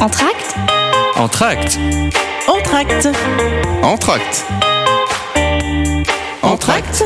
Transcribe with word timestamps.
Entracte 0.00 0.54
Entracte 1.14 1.78
Entracte 2.48 3.08
Entracte 3.82 4.46
Entracte 6.42 7.04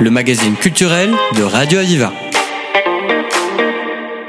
Le 0.00 0.10
magazine 0.10 0.54
culturel 0.54 1.12
de 1.36 1.42
Radio 1.42 1.80
Aviva. 1.80 2.21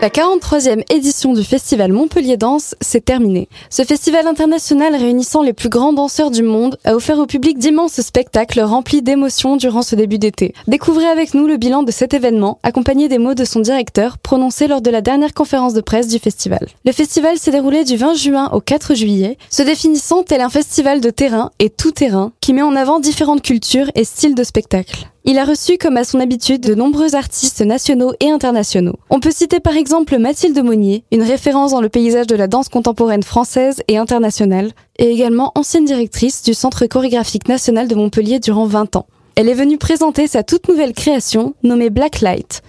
La 0.03 0.09
43e 0.09 0.83
édition 0.89 1.31
du 1.31 1.45
festival 1.45 1.93
Montpellier 1.93 2.35
Danse 2.35 2.75
s'est 2.81 2.99
terminée. 2.99 3.47
Ce 3.69 3.83
festival 3.83 4.27
international 4.27 4.97
réunissant 4.97 5.41
les 5.41 5.53
plus 5.53 5.69
grands 5.69 5.93
danseurs 5.93 6.29
du 6.29 6.43
monde 6.43 6.77
a 6.83 6.93
offert 6.93 7.19
au 7.19 7.25
public 7.25 7.57
d'immenses 7.57 8.01
spectacles 8.01 8.59
remplis 8.59 9.01
d'émotions 9.01 9.55
durant 9.55 9.81
ce 9.81 9.95
début 9.95 10.19
d'été. 10.19 10.53
Découvrez 10.67 11.05
avec 11.05 11.33
nous 11.33 11.47
le 11.47 11.55
bilan 11.55 11.83
de 11.83 11.91
cet 11.91 12.13
événement, 12.13 12.59
accompagné 12.63 13.07
des 13.07 13.17
mots 13.17 13.33
de 13.33 13.45
son 13.45 13.61
directeur 13.61 14.17
prononcés 14.17 14.67
lors 14.67 14.81
de 14.81 14.91
la 14.91 14.99
dernière 14.99 15.33
conférence 15.33 15.73
de 15.73 15.79
presse 15.79 16.09
du 16.09 16.19
festival. 16.19 16.67
Le 16.85 16.91
festival 16.91 17.37
s'est 17.37 17.51
déroulé 17.51 17.85
du 17.85 17.95
20 17.95 18.15
juin 18.15 18.49
au 18.51 18.59
4 18.59 18.95
juillet, 18.95 19.37
se 19.49 19.63
définissant 19.63 20.23
tel 20.23 20.41
un 20.41 20.49
festival 20.49 20.99
de 20.99 21.11
terrain 21.11 21.51
et 21.59 21.69
tout 21.69 21.91
terrain 21.91 22.33
qui 22.41 22.51
met 22.51 22.61
en 22.61 22.75
avant 22.75 22.99
différentes 22.99 23.41
cultures 23.41 23.89
et 23.95 24.03
styles 24.03 24.35
de 24.35 24.43
spectacle. 24.43 25.12
Il 25.25 25.37
a 25.37 25.45
reçu, 25.45 25.77
comme 25.77 25.95
à 25.95 26.03
son 26.03 26.19
habitude, 26.19 26.59
de 26.59 26.75
nombreux 26.75 27.15
artistes 27.15 27.61
nationaux 27.61 28.11
et 28.19 28.29
internationaux. 28.29 28.95
On 29.09 29.21
peut 29.21 29.31
citer 29.31 29.61
par 29.61 29.77
exemple 29.77 30.17
Mathilde 30.17 30.61
Monnier, 30.61 31.05
une 31.13 31.21
référence 31.21 31.71
dans 31.71 31.79
le 31.79 31.87
paysage 31.87 32.27
de 32.27 32.35
la 32.35 32.47
danse 32.47 32.67
contemporaine 32.67 33.23
française 33.23 33.81
et 33.87 33.97
internationale, 33.97 34.71
et 34.97 35.09
également 35.09 35.53
ancienne 35.55 35.85
directrice 35.85 36.43
du 36.43 36.53
Centre 36.53 36.87
chorégraphique 36.87 37.47
national 37.47 37.87
de 37.87 37.95
Montpellier 37.95 38.39
durant 38.39 38.65
20 38.65 38.97
ans. 38.97 39.07
Elle 39.35 39.47
est 39.47 39.53
venue 39.53 39.77
présenter 39.77 40.27
sa 40.27 40.43
toute 40.43 40.67
nouvelle 40.67 40.91
création, 40.91 41.53
nommée 41.63 41.89
Blacklight, 41.89 42.61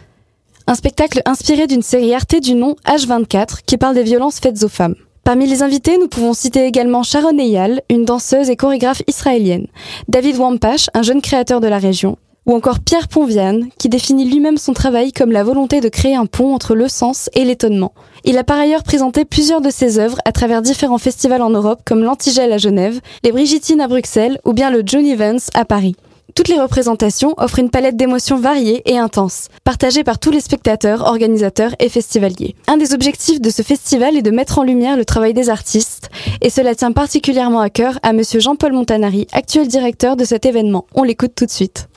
un 0.69 0.75
spectacle 0.77 1.23
inspiré 1.27 1.67
d'une 1.67 1.83
série 1.83 2.15
Arte 2.15 2.41
du 2.41 2.55
nom 2.55 2.77
H24 2.87 3.63
qui 3.67 3.77
parle 3.77 3.97
des 3.97 4.03
violences 4.03 4.39
faites 4.39 4.63
aux 4.63 4.69
femmes. 4.69 4.95
Parmi 5.25 5.47
les 5.47 5.63
invités, 5.63 5.99
nous 5.99 6.09
pouvons 6.09 6.35
citer 6.35 6.67
également 6.67 7.03
Sharon 7.03 7.37
Eyal, 7.39 7.83
une 7.91 8.05
danseuse 8.05 8.49
et 8.49 8.57
chorégraphe 8.57 9.03
israélienne, 9.09 9.67
David 10.09 10.37
Wampash, 10.37 10.89
un 10.95 11.03
jeune 11.03 11.21
créateur 11.21 11.61
de 11.61 11.67
la 11.67 11.79
région, 11.79 12.17
ou 12.47 12.55
encore 12.55 12.81
Pierre 12.81 13.09
Ponviane, 13.09 13.69
qui 13.79 13.89
définit 13.89 14.25
lui-même 14.25 14.59
son 14.59 14.73
travail 14.73 15.13
comme 15.13 15.33
la 15.33 15.45
volonté 15.45 15.81
de 15.81 15.89
créer 15.89 16.15
un 16.15 16.27
pont 16.27 16.55
entre 16.55 16.75
le 16.75 16.89
sens 16.89 17.31
et 17.35 17.45
l'étonnement. 17.45 17.93
Il 18.25 18.39
a 18.39 18.45
par 18.45 18.59
ailleurs 18.59 18.83
présenté 18.83 19.25
plusieurs 19.25 19.61
de 19.61 19.71
ses 19.71 19.99
œuvres 19.99 20.19
à 20.25 20.33
travers 20.33 20.63
différents 20.63 20.99
festivals 20.99 21.43
en 21.43 21.51
Europe 21.51 21.81
comme 21.85 22.03
l'Antigel 22.03 22.53
à 22.53 22.59
Genève, 22.59 23.01
les 23.23 23.33
Brigitines 23.33 23.81
à 23.81 23.89
Bruxelles 23.89 24.39
ou 24.45 24.53
bien 24.53 24.71
le 24.71 24.83
Johnny 24.85 25.15
Vance 25.15 25.49
à 25.55 25.65
Paris. 25.65 25.97
Toutes 26.35 26.49
les 26.49 26.59
représentations 26.59 27.35
offrent 27.37 27.61
une 27.61 27.71
palette 27.71 27.97
d'émotions 27.97 28.39
variées 28.39 28.83
et 28.87 28.99
intenses, 28.99 29.49
partagées 29.63 30.03
par 30.03 30.19
tous 30.19 30.33
les 30.33 30.41
spectateurs, 30.41 31.07
organisateurs 31.07 31.77
et 31.79 31.89
festivaliers. 31.89 32.57
Un 32.67 32.77
des 32.77 32.93
objectifs 32.93 33.41
de 33.41 33.51
ce 33.51 33.63
festival 33.63 34.17
est 34.17 34.23
de 34.23 34.33
mettre 34.33 34.59
en 34.59 34.65
lumière 34.65 34.97
le 34.97 35.05
travail 35.05 35.33
des 35.33 35.49
artistes, 35.49 36.11
et 36.41 36.51
cela 36.51 36.75
tient 36.75 36.91
particulièrement 36.91 37.61
à 37.61 37.71
cœur 37.71 38.01
à 38.03 38.13
monsieur 38.13 38.41
Jean-Paul 38.41 38.73
Montanari, 38.73 39.29
actuel 39.33 39.69
directeur 39.69 40.17
de 40.17 40.25
cet 40.25 40.45
événement. 40.45 40.87
On 40.95 41.05
l'écoute 41.05 41.35
tout 41.37 41.47
de 41.47 41.53
suite 41.53 41.89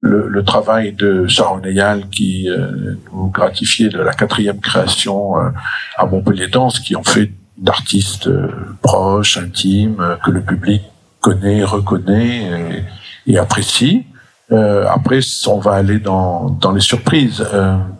le, 0.00 0.44
travail 0.44 0.92
de 0.92 1.26
Sharon 1.26 1.62
Eyal 1.64 2.08
qui 2.08 2.48
euh, 2.48 2.94
nous 3.12 3.28
gratifiait 3.28 3.88
de 3.88 4.00
la 4.00 4.12
quatrième 4.12 4.60
création 4.60 5.38
euh, 5.38 5.48
à 5.96 6.06
Montpellier 6.06 6.48
Danse, 6.48 6.80
qui 6.80 6.94
en 6.96 7.02
fait 7.02 7.30
d'artistes 7.56 8.26
euh, 8.26 8.48
proches, 8.82 9.38
intimes, 9.38 10.16
que 10.24 10.30
le 10.30 10.42
public 10.42 10.82
connaît, 11.20 11.64
reconnaît 11.64 12.84
et, 13.26 13.32
et 13.32 13.38
apprécie. 13.38 14.06
après, 14.50 15.20
on 15.48 15.58
va 15.58 15.72
aller 15.72 15.98
dans, 15.98 16.50
dans 16.50 16.70
les 16.70 16.80
surprises. 16.80 17.44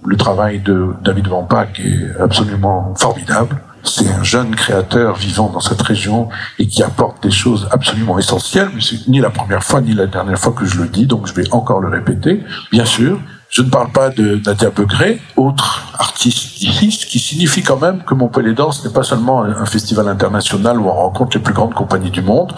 le 0.05 0.17
travail 0.17 0.61
de 0.61 0.91
David 1.03 1.27
Van 1.27 1.43
Pack 1.43 1.81
est 1.81 2.21
absolument 2.21 2.95
formidable 2.95 3.61
c'est 3.89 4.09
un 4.11 4.23
jeune 4.23 4.55
créateur 4.55 5.17
vivant 5.17 5.49
dans 5.49 5.61
cette 5.61 5.83
région 5.83 6.29
et 6.59 6.67
qui 6.67 6.83
apporte 6.83 7.23
des 7.23 7.31
choses 7.31 7.69
absolument 7.71 8.19
essentielles. 8.19 8.71
Mais 8.75 8.81
c'est 8.81 9.07
ni 9.09 9.21
la 9.21 9.31
première 9.31 9.63
fois 9.63 9.81
ni 9.81 9.93
la 9.93 10.07
dernière 10.07 10.39
fois 10.39 10.53
que 10.53 10.65
je 10.65 10.79
le 10.79 10.89
dis, 10.89 11.07
donc 11.07 11.27
je 11.27 11.35
vais 11.35 11.51
encore 11.53 11.81
le 11.81 11.89
répéter. 11.89 12.43
Bien 12.71 12.85
sûr, 12.85 13.19
je 13.51 13.63
ne 13.63 13.71
parle 13.71 13.91
pas 13.91 14.11
de 14.11 14.41
Nadia 14.45 14.71
Begré, 14.71 15.21
autre 15.37 15.95
artiste 15.99 16.61
ici, 16.61 16.91
ce 16.91 17.07
qui 17.07 17.19
signifie 17.19 17.63
quand 17.63 17.81
même 17.81 18.03
que 18.03 18.15
Montpellier 18.15 18.55
Danse 18.55 18.85
n'est 18.85 18.93
pas 18.93 19.05
seulement 19.05 19.43
un 19.43 19.67
festival 19.67 20.09
international 20.09 20.79
où 20.79 20.89
on 20.89 20.93
rencontre 20.93 21.37
les 21.37 21.43
plus 21.43 21.55
grandes 21.55 21.75
compagnies 21.75 22.11
du 22.11 22.23
monde, 22.23 22.53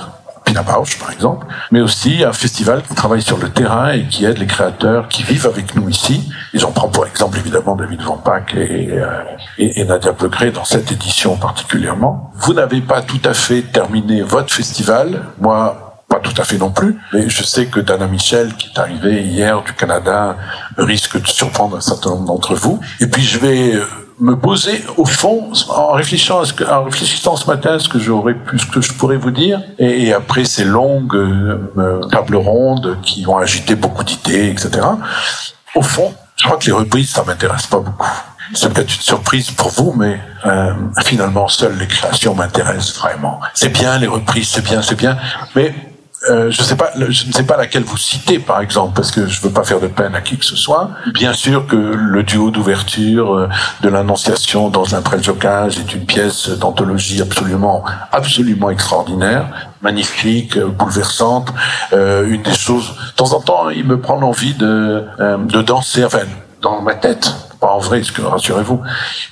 Pina 0.49 0.63
par 0.63 0.83
exemple, 1.13 1.47
mais 1.71 1.81
aussi 1.83 2.25
un 2.25 2.33
festival 2.33 2.83
qui 2.83 2.95
travaille 2.95 3.21
sur 3.21 3.37
le 3.37 3.51
terrain 3.51 3.93
et 3.93 4.07
qui 4.09 4.25
aide 4.25 4.39
les 4.39 4.47
créateurs 4.47 5.09
qui 5.09 5.23
vivent 5.23 5.47
avec 5.47 5.75
nous 5.75 5.89
ici. 5.91 6.31
Et 6.55 6.59
j'en 6.59 6.73
prends 6.73 6.89
pour 6.89 7.07
exemple 7.07 7.39
évidemment 7.39 7.77
David 7.77 8.03
Van 8.03 8.17
Pack 8.17 8.55
et, 8.55 8.91
euh, 8.93 9.23
et, 9.59 9.85
Nadia 9.85 10.13
Peugré 10.13 10.51
dans 10.51 10.65
cette 10.65 10.91
édition 10.91 11.37
particulièrement. 11.37 12.31
Vous 12.37 12.55
n'avez 12.55 12.81
pas 12.81 13.03
tout 13.03 13.21
à 13.25 13.35
fait 13.35 13.63
terminé 13.63 14.23
votre 14.23 14.53
festival. 14.53 15.23
Moi, 15.41 15.89
pas 16.09 16.21
tout 16.21 16.35
à 16.41 16.45
fait 16.45 16.57
non 16.57 16.71
plus, 16.71 16.99
mais 17.13 17.29
je 17.29 17.43
sais 17.43 17.67
que 17.67 17.81
Dana 17.81 18.07
Michel, 18.07 18.55
qui 18.55 18.69
est 18.69 18.79
arrivée 18.79 19.23
hier 19.23 19.63
du 19.63 19.75
Canada, 19.75 20.37
risque 20.79 21.21
de 21.21 21.27
surprendre 21.27 21.77
un 21.77 21.83
certain 21.83 22.11
nombre 22.11 22.27
d'entre 22.27 22.55
vous. 22.55 22.81
Et 23.01 23.07
puis 23.07 23.23
je 23.23 23.39
vais 23.39 23.75
euh, 23.75 23.85
me 24.19 24.35
poser 24.35 24.83
au 24.97 25.05
fond 25.05 25.53
en 25.69 25.93
réfléchissant, 25.93 26.45
ce 26.45 26.55
que, 26.55 26.65
en 26.65 26.85
réfléchissant 26.85 27.37
ce 27.37 27.47
matin 27.47 27.79
ce 27.79 27.91
que 27.91 27.99
j'aurais 27.99 28.35
pu, 28.35 28.59
ce 28.59 28.67
que 28.67 28.81
je 28.81 28.95
pourrais 28.95 29.19
vous 29.19 29.31
dire, 29.31 29.61
et, 29.79 30.07
et 30.07 30.15
après 30.15 30.45
ces 30.45 30.65
longues 30.65 31.15
euh, 31.15 32.01
tables 32.11 32.37
rondes 32.37 32.99
qui 33.03 33.27
ont 33.27 33.37
agité 33.37 33.75
beaucoup 33.75 34.03
d'idées, 34.03 34.49
etc. 34.49 34.87
Au 35.75 35.83
fond, 35.83 36.15
je 36.39 36.45
crois 36.45 36.57
que 36.57 36.67
les 36.67 36.73
reprises, 36.73 37.11
ça 37.11 37.25
m'intéresse 37.25 37.67
pas 37.67 37.81
beaucoup. 37.81 38.07
C'est 38.55 38.73
peut-être 38.73 38.95
une 38.95 39.03
surprise 39.03 39.51
pour 39.51 39.71
vous, 39.71 39.93
mais 39.93 40.19
euh, 40.47 40.73
finalement, 41.05 41.49
seules 41.49 41.77
les 41.77 41.87
créations 41.87 42.35
m'intéressent 42.35 42.97
vraiment. 42.97 43.41
C'est 43.53 43.69
bien 43.69 43.99
les 43.99 44.07
reprises, 44.07 44.49
c'est 44.49 44.65
bien, 44.65 44.81
c'est 44.81 44.95
bien, 44.95 45.19
mais 45.55 45.75
euh, 46.29 46.51
je 46.51 46.63
sais 46.63 46.77
pas, 46.77 46.91
je 46.97 47.27
ne 47.27 47.33
sais 47.33 47.45
pas 47.45 47.57
laquelle 47.57 47.85
vous 47.85 47.97
citez 47.97 48.41
par 48.41 48.61
exemple, 48.61 48.95
parce 48.97 49.13
que 49.13 49.27
je 49.27 49.41
veux 49.41 49.51
pas 49.51 49.63
faire 49.63 49.79
de 49.79 49.87
peine 49.87 50.15
à 50.17 50.21
qui 50.21 50.37
que 50.37 50.45
ce 50.45 50.57
soit. 50.57 50.91
Bien 51.15 51.33
sûr 51.33 51.67
que 51.67 51.77
le 51.77 52.23
duo 52.25 52.51
d'ouverture 52.51 53.35
euh, 53.35 53.49
de 53.83 53.89
l'Annonciation 53.89 54.69
dans 54.69 54.97
un 54.97 55.03
préjocage 55.03 55.79
est 55.79 55.95
une 55.95 56.07
pièce 56.07 56.49
d'anthologie 56.49 57.23
absolument, 57.23 57.85
absolument 58.11 58.71
extraordinaire, 58.71 59.47
magnifique, 59.81 60.57
euh, 60.57 60.67
bouleversante. 60.67 61.53
Euh, 61.93 62.27
une 62.27 62.43
des 62.43 62.55
choses, 62.55 62.95
de 63.13 63.17
temps 63.17 63.33
en 63.35 63.41
temps, 63.41 63.71
il 63.71 63.85
me 63.85 64.01
prend 64.01 64.17
l'envie 64.17 64.55
de, 64.55 65.05
de 65.19 65.63
danser, 65.63 66.05
enfin, 66.05 66.23
dans 66.61 66.83
ma 66.83 66.95
tête, 66.95 67.33
pas 67.61 67.69
en 67.73 67.79
vrai, 67.79 68.03
rassurez-vous. 68.19 68.81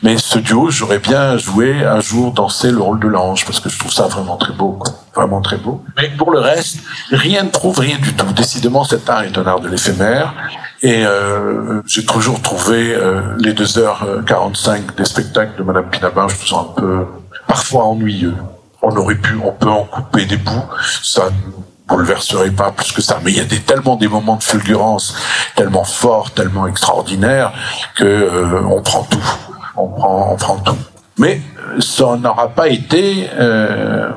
Mais 0.03 0.19
ce 0.19 0.39
duo, 0.39 0.71
j'aurais 0.71 0.99
bien 0.99 1.39
joué 1.39 1.85
un 1.85 2.01
jour 2.01 2.33
danser 2.33 2.71
le 2.71 2.81
rôle 2.81 3.01
de 3.01 3.09
l'ange, 3.09 3.45
parce 3.45 3.61
que 3.61 3.69
je 3.69 3.79
trouve 3.79 3.93
ça 3.93 4.07
vraiment 4.07 4.37
très 4.37 4.53
beau, 4.53 4.73
quoi. 4.73 4.93
vraiment 5.15 5.41
très 5.41 5.57
beau. 5.57 5.83
Mais 5.97 6.09
pour 6.17 6.31
le 6.31 6.41
reste, 6.41 6.79
rien 7.11 7.45
ne 7.45 7.51
prouve 7.51 7.79
rien 7.79 7.99
du 7.99 8.15
tout. 8.15 8.33
Décidément, 8.33 8.85
cet 8.85 9.09
art 9.09 9.23
est 9.23 9.37
un 9.39 9.47
art 9.47 9.61
de 9.61 9.69
l'éphémère. 9.69 10.35
Et 10.83 11.05
euh, 11.07 11.81
j'ai 11.87 12.05
toujours 12.05 12.41
trouvé 12.43 12.95
euh, 12.95 13.23
les 13.39 13.55
2h45 13.55 14.95
des 14.97 15.05
spectacles 15.05 15.59
de 15.59 15.63
Madame 15.63 15.89
Pinabar, 15.89 16.29
je 16.29 16.45
trouve 16.45 16.59
un 16.59 16.81
peu 16.81 17.07
parfois 17.47 17.85
ennuyeux. 17.85 18.35
On 18.83 18.95
aurait 18.97 19.17
pu, 19.17 19.39
on 19.43 19.53
peut 19.53 19.69
en 19.69 19.85
couper 19.85 20.27
des 20.27 20.37
bouts. 20.37 20.65
Ça 21.03 21.31
bouleverserait 21.89 22.51
pas 22.51 22.73
plus 22.73 22.93
que 22.93 23.03
ça. 23.03 23.21
Mais 23.25 23.33
il 23.33 23.39
y 23.39 23.41
a 23.41 23.45
tellement 23.45 23.97
des 23.97 24.09
moments 24.09 24.37
de 24.37 24.43
fulgurance, 24.43 25.17
tellement 25.55 25.85
forts, 25.85 26.31
tellement 26.33 26.67
extraordinaires, 26.67 27.53
que 27.97 28.05
euh, 28.05 28.63
on 28.65 28.83
prend 28.83 29.05
tout. 29.05 29.25
On 29.77 29.89
prend, 29.89 30.33
on 30.33 30.37
prend 30.37 30.57
tout. 30.59 30.77
Mais 31.19 31.41
euh, 31.59 31.81
ça 31.81 32.17
n'aura 32.17 32.49
pas 32.49 32.69
été. 32.69 33.29
Euh, 33.39 34.11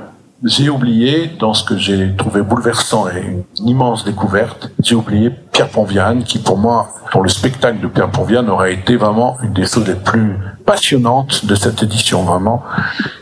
j'ai 0.44 0.70
oublié, 0.70 1.28
dans 1.40 1.54
ce 1.54 1.64
que 1.64 1.78
j'ai 1.78 2.16
trouvé 2.16 2.42
bouleversant 2.42 3.10
et 3.10 3.20
une 3.22 3.68
immense 3.68 4.06
découverte, 4.06 4.72
j'ai 4.82 4.96
oublié 4.96 5.32
Pierre 5.52 5.70
Ponviane, 5.70 6.24
qui 6.24 6.40
pour 6.40 6.58
moi, 6.58 6.94
pour 7.12 7.24
le 7.24 7.30
spectacle 7.30 7.80
de 7.80 7.88
Pierre 7.88 8.10
Ponviane, 8.10 8.50
aurait 8.50 8.74
été 8.74 8.96
vraiment 8.96 9.38
une 9.44 9.54
des 9.54 9.66
choses 9.66 9.88
les 9.88 9.96
plus 9.96 10.38
passionnantes 10.66 11.46
de 11.46 11.56
cette 11.56 11.82
édition, 11.82 12.24
vraiment. 12.24 12.64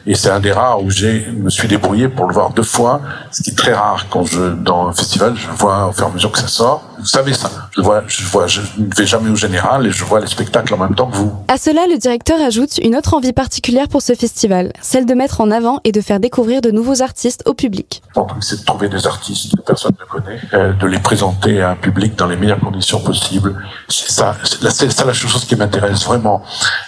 Et 0.05 0.15
c'est 0.15 0.29
un 0.29 0.39
des 0.39 0.51
rares 0.51 0.83
où 0.83 0.89
j'ai 0.89 1.25
me 1.31 1.49
suis 1.49 1.67
débrouillé 1.67 2.09
pour 2.09 2.27
le 2.27 2.33
voir 2.33 2.51
deux 2.51 2.63
fois, 2.63 3.01
ce 3.31 3.41
qui 3.41 3.51
est 3.51 3.57
très 3.57 3.73
rare 3.73 4.05
quand 4.09 4.25
je 4.25 4.53
dans 4.55 4.87
un 4.89 4.93
festival, 4.93 5.33
je 5.35 5.47
vois 5.49 5.87
au 5.87 5.91
fur 5.93 6.05
et 6.05 6.09
à 6.09 6.13
mesure 6.13 6.31
que 6.31 6.39
ça 6.39 6.47
sort. 6.47 6.83
Vous 6.99 7.05
savez 7.05 7.33
ça. 7.33 7.49
Je 7.75 7.81
vois, 7.81 8.03
je 8.07 8.23
vois, 8.25 8.47
je 8.47 8.61
ne 8.77 8.93
vais 8.95 9.05
jamais 9.05 9.29
au 9.29 9.35
général 9.35 9.85
et 9.85 9.91
je 9.91 10.03
vois 10.03 10.19
les 10.19 10.27
spectacles 10.27 10.73
en 10.73 10.77
même 10.77 10.95
temps 10.95 11.07
que 11.07 11.15
vous. 11.15 11.31
À 11.47 11.57
cela, 11.57 11.85
le 11.87 11.97
directeur 11.97 12.41
ajoute 12.41 12.79
une 12.79 12.95
autre 12.95 13.13
envie 13.13 13.33
particulière 13.33 13.87
pour 13.87 14.01
ce 14.01 14.13
festival, 14.13 14.73
celle 14.81 15.05
de 15.05 15.13
mettre 15.13 15.41
en 15.41 15.51
avant 15.51 15.79
et 15.83 15.91
de 15.91 16.01
faire 16.01 16.19
découvrir 16.19 16.61
de 16.61 16.71
nouveaux 16.71 17.01
artistes 17.01 17.43
au 17.45 17.53
public. 17.53 18.01
Truc, 18.13 18.27
c'est 18.41 18.59
de 18.61 18.65
trouver 18.65 18.89
des 18.89 19.05
artistes 19.05 19.55
que 19.55 19.61
personne 19.61 19.93
ne 19.99 20.05
connaît, 20.05 20.39
euh, 20.53 20.73
de 20.73 20.87
les 20.87 20.99
présenter 20.99 21.61
à 21.61 21.71
un 21.71 21.75
public 21.75 22.16
dans 22.17 22.27
les 22.27 22.35
meilleures 22.35 22.59
conditions 22.59 22.99
possibles. 22.99 23.55
C'est 23.87 24.11
ça, 24.11 24.35
c'est 24.43 24.91
ça 24.91 25.05
la 25.05 25.13
chose 25.13 25.45
qui 25.45 25.55
m'intéresse 25.55 26.05
vraiment. 26.05 26.43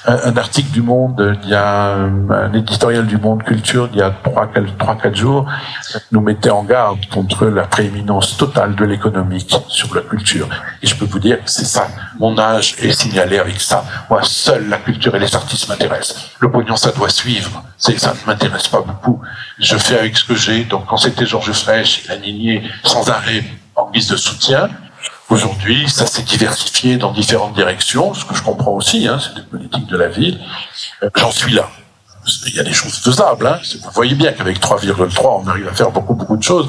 Un, 0.06 0.36
article 0.38 0.72
du 0.72 0.82
Monde, 0.82 1.38
il 1.44 1.50
y 1.50 1.56
a 1.56 1.94
un 1.96 2.54
éditorial 2.54 3.06
du 3.06 3.18
Monde 3.18 3.44
Culture, 3.44 3.90
il 3.94 4.00
y 4.00 4.02
a 4.02 4.12
trois, 4.12 4.50
trois, 4.78 4.96
quatre 4.96 5.16
jours, 5.16 5.46
nous 6.12 6.22
mettait 6.22 6.50
en 6.50 6.64
garde 6.64 7.06
contre 7.08 7.46
la 7.46 7.64
prééminence 7.64 8.38
totale 8.38 8.76
de 8.76 8.86
l'économique 8.86 9.56
sur 9.68 9.94
la 9.96 10.02
culture. 10.02 10.48
Et 10.82 10.88
je 10.88 10.96
peux 10.96 11.06
vous 11.06 11.20
dire, 11.20 11.38
c'est 11.46 11.66
ça. 11.66 11.88
Mon 12.20 12.38
âge 12.38 12.76
est 12.80 12.92
signalé 12.92 13.38
avec 13.38 13.62
ça. 13.62 13.84
Moi, 14.10 14.22
seule 14.24 14.68
la 14.70 14.78
culture 14.78 15.16
et 15.16 15.20
les 15.20 15.36
artistes 15.36 15.70
m'intéressent. 15.70 16.32
Le 16.40 16.52
pognon, 16.52 16.76
ça 16.76 16.92
doit 16.92 17.10
suivre. 17.10 17.64
C'est, 17.78 18.00
ça 18.00 18.14
ne 18.14 18.28
m'intéresse 18.28 18.68
pas 18.68 18.82
beaucoup. 18.82 19.22
Je 19.60 19.78
fais 19.78 20.00
avec 20.00 20.18
ce 20.18 20.26
que 20.26 20.36
j'ai. 20.36 20.64
Donc, 20.66 20.86
quand 20.88 20.98
c'était 20.98 21.26
Georges 21.26 21.54
Frêche, 21.54 22.04
il 22.06 22.12
a 22.12 22.18
nigné 22.18 22.64
sans 22.84 23.10
arrêt 23.10 23.44
en 23.76 23.90
guise 23.92 24.08
de 24.08 24.18
soutien. 24.18 24.70
Aujourd'hui, 25.30 25.88
ça 25.88 26.08
s'est 26.08 26.24
diversifié 26.24 26.98
dans 26.98 27.12
différentes 27.12 27.54
directions, 27.54 28.16
ce 28.16 28.26
que 28.26 28.34
je 28.34 28.42
comprends 28.42 28.72
aussi, 28.72 29.08
hein, 29.08 29.20
c'est 29.22 29.36
des 29.36 29.48
politiques 29.48 29.86
de 29.86 29.96
la 29.96 30.08
ville. 30.08 30.40
Euh, 31.04 31.10
j'en 31.16 31.32
suis 31.32 31.54
là. 31.54 31.70
Il 32.48 32.56
y 32.56 32.60
a 32.60 32.64
des 32.64 32.74
choses 32.74 32.98
faisables. 32.98 33.46
Hein. 33.46 33.60
Vous 33.84 33.92
voyez 33.94 34.16
bien 34.16 34.34
qu'avec 34.34 34.60
3,3, 34.60 35.44
on 35.44 35.48
arrive 35.48 35.68
à 35.68 35.74
faire 35.74 35.92
beaucoup, 35.92 36.16
beaucoup 36.16 36.36
de 36.36 36.42
choses. 36.44 36.68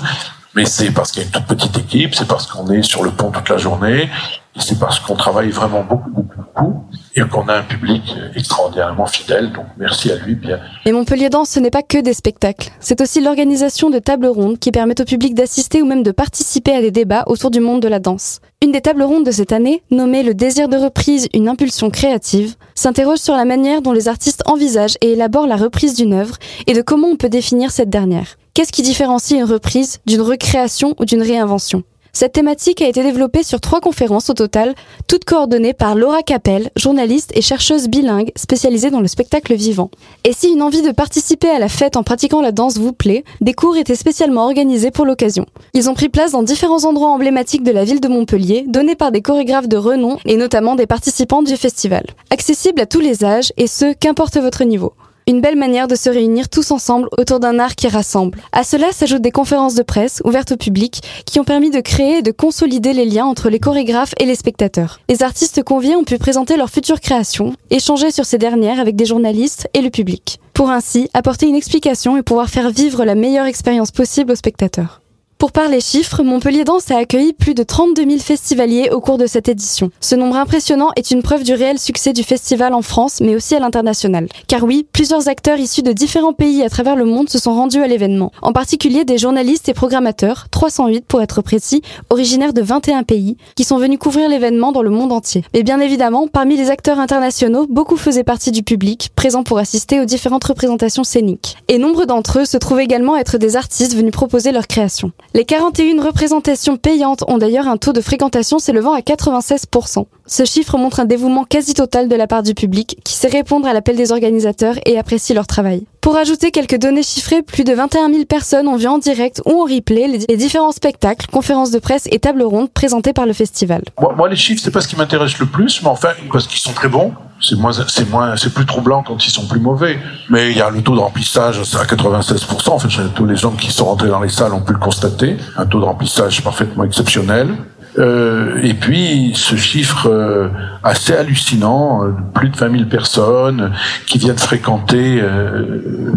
Mais 0.55 0.67
c'est 0.67 0.91
parce 0.91 1.11
qu'il 1.11 1.23
y 1.23 1.25
a 1.25 1.27
une 1.27 1.33
toute 1.33 1.47
petite 1.47 1.79
équipe, 1.79 2.15
c'est 2.15 2.29
parce 2.29 2.47
qu'on 2.47 2.71
est 2.71 2.83
sur 2.83 3.03
le 3.03 3.11
pont 3.11 3.31
toute 3.31 3.49
la 3.49 3.57
journée, 3.57 4.11
c'est 4.59 4.79
parce 4.79 4.99
qu'on 4.99 5.15
travaille 5.15 5.51
vraiment 5.51 5.83
beaucoup, 5.83 6.11
beaucoup, 6.11 6.37
beaucoup, 6.37 6.85
et 7.15 7.23
qu'on 7.23 7.47
a 7.49 7.59
un 7.59 7.63
public 7.63 8.03
extraordinairement 8.35 9.07
fidèle. 9.07 9.53
Donc 9.53 9.67
merci 9.79 10.11
à 10.11 10.17
lui. 10.17 10.35
Bien. 10.35 10.59
Et 10.85 10.93
Montpellier 10.93 11.29
Danse, 11.29 11.51
ce 11.51 11.61
n'est 11.61 11.71
pas 11.71 11.83
que 11.83 11.99
des 11.99 12.15
spectacles. 12.15 12.71
C'est 12.81 13.01
aussi 13.01 13.21
l'organisation 13.21 13.91
de 13.91 13.99
tables 13.99 14.27
rondes 14.27 14.59
qui 14.59 14.73
permettent 14.73 15.01
au 15.01 15.05
public 15.05 15.35
d'assister 15.35 15.83
ou 15.83 15.87
même 15.87 16.03
de 16.03 16.11
participer 16.11 16.73
à 16.73 16.81
des 16.81 16.91
débats 16.91 17.25
autour 17.27 17.51
du 17.51 17.61
monde 17.61 17.81
de 17.81 17.89
la 17.89 18.01
danse. 18.01 18.41
Une 18.63 18.73
des 18.73 18.81
tables 18.81 19.03
rondes 19.03 19.25
de 19.25 19.31
cette 19.31 19.53
année, 19.53 19.83
nommée 19.91 20.23
Le 20.23 20.35
désir 20.35 20.69
de 20.69 20.77
reprise, 20.77 21.29
une 21.33 21.49
impulsion 21.49 21.91
créative, 21.91 22.57
s'interroge 22.75 23.19
sur 23.19 23.35
la 23.35 23.45
manière 23.45 23.83
dont 23.83 23.93
les 23.93 24.09
artistes 24.09 24.43
envisagent 24.47 24.99
et 25.01 25.13
élaborent 25.13 25.47
la 25.47 25.57
reprise 25.57 25.95
d'une 25.95 26.13
œuvre 26.13 26.37
et 26.67 26.75
de 26.75 26.83
comment 26.83 27.09
on 27.09 27.17
peut 27.17 27.29
définir 27.29 27.71
cette 27.71 27.91
dernière. 27.91 28.37
Qu'est-ce 28.55 28.73
qui 28.73 28.83
différencie 28.83 29.39
une 29.39 29.47
reprise 29.47 30.01
d'une 30.07 30.21
recréation 30.21 30.95
ou 30.99 31.05
d'une 31.05 31.23
réinvention? 31.23 31.85
Cette 32.13 32.33
thématique 32.33 32.83
a 32.83 32.89
été 32.89 33.03
développée 33.03 33.43
sur 33.43 33.61
trois 33.61 33.81
conférences 33.81 34.31
au 34.31 34.35
total, 34.35 34.75
toutes 35.07 35.25
coordonnées 35.25 35.75
par 35.75 35.95
Laura 35.95 36.23
Capel, 36.23 36.71
journaliste 36.77 37.31
et 37.35 37.43
chercheuse 37.43 37.89
bilingue 37.89 38.33
spécialisée 38.37 38.91
dans 38.91 39.01
le 39.01 39.07
spectacle 39.07 39.55
vivant. 39.55 39.91
Et 40.25 40.33
si 40.33 40.49
une 40.49 40.63
envie 40.63 40.83
de 40.83 40.91
participer 40.91 41.49
à 41.49 41.59
la 41.59 41.69
fête 41.69 41.97
en 41.97 42.03
pratiquant 42.03 42.43
la 42.43 42.53
danse 42.53 42.79
vous 42.79 42.93
plaît, 42.93 43.25
des 43.41 43.55
cours 43.55 43.77
étaient 43.77 43.95
spécialement 43.95 44.45
organisés 44.45 44.91
pour 44.91 45.07
l'occasion. 45.07 45.47
Ils 45.75 45.89
ont 45.89 45.95
pris 45.95 46.09
place 46.09 46.33
dans 46.33 46.43
différents 46.43 46.85
endroits 46.85 47.11
emblématiques 47.11 47.63
de 47.63 47.73
la 47.73 47.85
ville 47.85 48.01
de 48.01 48.09
Montpellier, 48.09 48.65
donnés 48.67 48.97
par 48.97 49.13
des 49.13 49.23
chorégraphes 49.23 49.69
de 49.69 49.77
renom 49.77 50.19
et 50.25 50.37
notamment 50.37 50.75
des 50.75 50.87
participants 50.87 51.43
du 51.43 51.57
festival. 51.57 52.05
Accessible 52.31 52.81
à 52.81 52.87
tous 52.87 53.01
les 53.01 53.25
âges 53.25 53.53
et 53.57 53.67
ce, 53.67 53.93
qu'importe 53.93 54.37
votre 54.37 54.65
niveau. 54.65 54.95
Une 55.31 55.41
belle 55.41 55.55
manière 55.55 55.87
de 55.87 55.95
se 55.95 56.11
réunir 56.11 56.49
tous 56.49 56.73
ensemble 56.73 57.09
autour 57.17 57.39
d'un 57.39 57.61
art 57.61 57.77
qui 57.77 57.87
rassemble. 57.87 58.41
À 58.51 58.65
cela 58.65 58.91
s'ajoutent 58.91 59.23
des 59.23 59.31
conférences 59.31 59.77
de 59.77 59.85
presse 59.85 60.21
ouvertes 60.25 60.51
au 60.51 60.57
public 60.57 61.03
qui 61.25 61.39
ont 61.39 61.45
permis 61.45 61.71
de 61.71 61.79
créer 61.79 62.19
et 62.19 62.23
de 62.23 62.33
consolider 62.33 62.93
les 62.93 63.05
liens 63.05 63.27
entre 63.27 63.49
les 63.49 63.61
chorégraphes 63.61 64.13
et 64.19 64.25
les 64.25 64.35
spectateurs. 64.35 64.99
Les 65.09 65.23
artistes 65.23 65.63
conviés 65.63 65.95
ont 65.95 66.03
pu 66.03 66.19
présenter 66.19 66.57
leurs 66.57 66.69
futures 66.69 66.99
créations, 66.99 67.55
échanger 67.71 68.11
sur 68.11 68.25
ces 68.25 68.39
dernières 68.39 68.81
avec 68.81 68.97
des 68.97 69.07
journalistes 69.07 69.69
et 69.73 69.83
le 69.83 69.91
public, 69.91 70.41
pour 70.53 70.69
ainsi 70.69 71.09
apporter 71.15 71.47
une 71.47 71.55
explication 71.55 72.17
et 72.17 72.23
pouvoir 72.23 72.49
faire 72.49 72.71
vivre 72.71 73.05
la 73.05 73.15
meilleure 73.15 73.47
expérience 73.47 73.93
possible 73.93 74.33
aux 74.33 74.35
spectateurs. 74.35 75.01
Pour 75.41 75.53
parler 75.53 75.81
chiffres, 75.81 76.23
Montpellier 76.23 76.65
Danse 76.65 76.91
a 76.91 76.99
accueilli 76.99 77.33
plus 77.33 77.55
de 77.55 77.63
32 77.63 78.05
000 78.05 78.19
festivaliers 78.19 78.91
au 78.91 79.01
cours 79.01 79.17
de 79.17 79.27
cette 79.27 79.49
édition. 79.49 79.91
Ce 79.99 80.15
nombre 80.15 80.37
impressionnant 80.37 80.91
est 80.97 81.13
une 81.13 81.23
preuve 81.23 81.45
du 81.45 81.55
réel 81.55 81.79
succès 81.79 82.13
du 82.13 82.23
festival 82.23 82.75
en 82.75 82.83
France, 82.83 83.23
mais 83.23 83.35
aussi 83.35 83.55
à 83.55 83.59
l'international. 83.59 84.29
Car 84.49 84.65
oui, 84.65 84.87
plusieurs 84.93 85.29
acteurs 85.29 85.59
issus 85.59 85.81
de 85.81 85.93
différents 85.93 86.35
pays 86.35 86.63
à 86.63 86.69
travers 86.69 86.95
le 86.95 87.07
monde 87.07 87.31
se 87.31 87.39
sont 87.39 87.55
rendus 87.55 87.83
à 87.83 87.87
l'événement. 87.87 88.33
En 88.43 88.53
particulier 88.53 89.07
des 89.07 89.17
journalistes 89.17 89.71
et 89.71 89.73
programmateurs, 89.73 90.49
308 90.51 91.07
pour 91.07 91.23
être 91.23 91.41
précis, 91.41 91.81
originaires 92.11 92.53
de 92.53 92.61
21 92.61 93.03
pays, 93.05 93.39
qui 93.57 93.65
sont 93.65 93.79
venus 93.79 93.99
couvrir 93.99 94.29
l'événement 94.29 94.73
dans 94.73 94.83
le 94.83 94.91
monde 94.91 95.11
entier. 95.11 95.43
Mais 95.55 95.63
bien 95.63 95.81
évidemment, 95.81 96.29
parmi 96.29 96.59
les 96.59 96.69
acteurs 96.69 96.99
internationaux, 96.99 97.67
beaucoup 97.67 97.97
faisaient 97.97 98.25
partie 98.25 98.53
du 98.53 98.63
public, 98.63 99.11
présents 99.17 99.43
pour 99.43 99.57
assister 99.57 100.01
aux 100.01 100.05
différentes 100.05 100.45
représentations 100.45 101.03
scéniques. 101.03 101.57
Et 101.69 101.79
nombre 101.79 102.05
d'entre 102.05 102.41
eux 102.41 102.45
se 102.45 102.59
trouvent 102.59 102.81
également 102.81 103.17
être 103.17 103.39
des 103.39 103.57
artistes 103.57 103.97
venus 103.97 104.13
proposer 104.13 104.53
leur 104.53 104.67
création. 104.67 105.13
Les 105.33 105.45
41 105.45 106.03
représentations 106.03 106.77
payantes 106.77 107.23
ont 107.29 107.39
d'ailleurs 107.39 107.69
un 107.69 107.77
taux 107.77 107.93
de 107.93 108.01
fréquentation 108.01 108.59
s'élevant 108.59 108.95
à 108.95 109.01
96%. 109.01 110.07
Ce 110.33 110.45
chiffre 110.45 110.79
montre 110.79 111.01
un 111.01 111.07
dévouement 111.07 111.43
quasi 111.43 111.75
total 111.75 112.07
de 112.09 112.15
la 112.15 112.29
part 112.29 112.45
du 112.45 112.55
public 112.55 113.01
qui 113.03 113.15
sait 113.15 113.27
répondre 113.27 113.67
à 113.67 113.73
l'appel 113.73 113.97
des 113.97 114.13
organisateurs 114.13 114.77
et 114.87 114.97
apprécie 114.97 115.35
leur 115.35 115.49
travail. 115.49 115.83
Pour 116.01 116.17
ajouter 116.17 116.53
quelques 116.53 116.79
données 116.79 117.03
chiffrées, 117.03 117.43
plus 117.43 117.65
de 117.65 117.73
21 117.73 118.09
000 118.11 118.25
personnes 118.27 118.69
ont 118.69 118.77
vu 118.77 118.87
en 118.87 118.99
direct 118.99 119.43
ou 119.45 119.61
en 119.61 119.65
replay 119.65 120.07
les 120.07 120.37
différents 120.37 120.71
spectacles, 120.71 121.27
conférences 121.33 121.73
de 121.73 121.81
presse 121.81 122.07
et 122.13 122.21
tables 122.21 122.45
rondes 122.45 122.71
présentés 122.71 123.13
par 123.13 123.27
le 123.27 123.33
festival. 123.33 123.83
Moi, 123.99 124.29
les 124.29 124.37
chiffres, 124.37 124.63
c'est 124.63 124.71
pas 124.71 124.81
ce 124.81 124.87
qui 124.87 124.95
m'intéresse 124.95 125.37
le 125.41 125.47
plus, 125.47 125.83
mais 125.83 125.89
enfin, 125.89 126.11
parce 126.33 126.47
qu'ils 126.47 126.61
sont 126.61 126.75
très 126.75 126.89
bons. 126.89 127.13
C'est 127.43 127.57
moins, 127.57 127.73
c'est 127.73 128.09
moins, 128.09 128.37
c'est 128.37 128.55
plus 128.55 128.67
troublant 128.67 129.03
quand 129.03 129.27
ils 129.27 129.31
sont 129.31 129.49
plus 129.49 129.61
mauvais. 129.61 129.99
Mais 130.29 130.53
il 130.53 130.57
y 130.57 130.61
a 130.61 130.71
le 130.71 130.81
taux 130.81 130.95
de 130.95 131.01
remplissage 131.01 131.59
à 131.59 131.85
96%. 131.85 132.71
En 132.71 132.79
fait, 132.79 132.89
tous 133.17 133.27
les 133.27 133.35
gens 133.35 133.51
qui 133.51 133.73
sont 133.73 133.87
rentrés 133.87 134.09
dans 134.09 134.21
les 134.21 134.29
salles 134.29 134.55
ont 134.55 134.61
pu 134.61 134.75
le 134.75 134.79
constater. 134.79 135.39
Un 135.57 135.67
taux 135.67 135.81
de 135.81 135.87
remplissage 135.87 136.41
parfaitement 136.45 136.85
exceptionnel. 136.85 137.57
Euh, 137.99 138.61
et 138.63 138.75
puis 138.75 139.33
ce 139.35 139.57
chiffre 139.57 140.09
euh, 140.09 140.49
assez 140.83 141.15
hallucinant, 141.15 142.05
euh, 142.05 142.15
plus 142.35 142.49
de 142.49 142.57
20 142.57 142.73
000 142.73 142.85
personnes 142.85 143.73
qui 144.07 144.19
viennent 144.19 144.39
fréquenter 144.39 145.23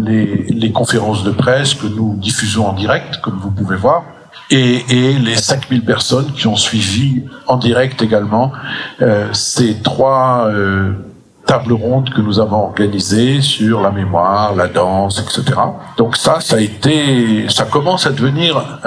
les, 0.04 0.72
conférences 0.72 1.22
de 1.22 1.30
presse 1.30 1.74
que 1.74 1.86
nous 1.86 2.16
diffusons 2.16 2.66
en 2.66 2.72
direct, 2.72 3.18
comme 3.18 3.38
vous 3.40 3.50
pouvez 3.50 3.76
voir, 3.76 4.02
et, 4.50 4.82
les 4.88 5.36
5 5.36 5.68
000 5.68 5.82
personnes 5.82 6.32
qui 6.32 6.46
ont 6.46 6.56
suivi 6.56 7.22
en 7.46 7.56
direct 7.56 8.02
également 8.02 8.52
ces 9.32 9.80
trois 9.82 10.50
tables 11.46 11.74
rondes 11.74 12.10
que 12.10 12.20
nous 12.20 12.40
avons 12.40 12.64
organisées 12.64 13.40
sur 13.40 13.80
la 13.80 13.90
mémoire, 13.90 14.54
la 14.56 14.66
danse, 14.66 15.20
etc. 15.20 15.58
Donc 15.96 16.16
ça, 16.16 16.40
ça 16.40 16.56
a 16.56 16.60
été, 16.60 17.46
ça 17.48 17.64
commence 17.64 18.06
à 18.06 18.10
devenir 18.10 18.80